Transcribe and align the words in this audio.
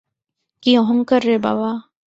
কী 0.63 0.71
অহংকার 0.77 1.21
রে 1.25 1.35
বাবা। 1.37 1.71